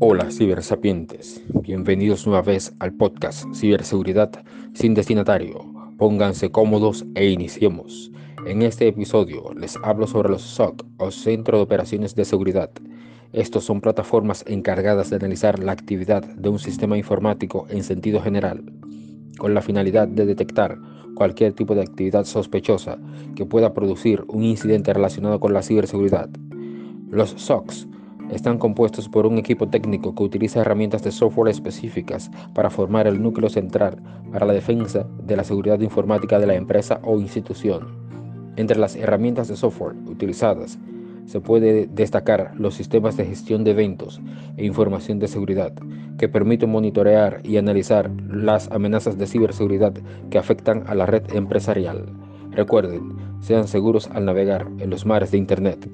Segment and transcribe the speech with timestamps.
[0.00, 4.30] Hola cibersapientes, bienvenidos una vez al podcast Ciberseguridad
[4.72, 5.58] sin destinatario.
[5.96, 8.12] Pónganse cómodos e iniciemos.
[8.46, 12.70] En este episodio les hablo sobre los SOC o Centro de Operaciones de Seguridad.
[13.32, 18.72] Estos son plataformas encargadas de analizar la actividad de un sistema informático en sentido general,
[19.36, 20.78] con la finalidad de detectar
[21.16, 22.98] cualquier tipo de actividad sospechosa
[23.34, 26.30] que pueda producir un incidente relacionado con la ciberseguridad.
[27.10, 27.87] Los SOCs
[28.30, 33.22] están compuestos por un equipo técnico que utiliza herramientas de software específicas para formar el
[33.22, 37.88] núcleo central para la defensa de la seguridad informática de la empresa o institución.
[38.56, 40.78] Entre las herramientas de software utilizadas
[41.26, 44.20] se puede destacar los sistemas de gestión de eventos
[44.56, 45.74] e información de seguridad,
[46.16, 49.92] que permiten monitorear y analizar las amenazas de ciberseguridad
[50.30, 52.06] que afectan a la red empresarial.
[52.50, 55.88] Recuerden, sean seguros al navegar en los mares de Internet.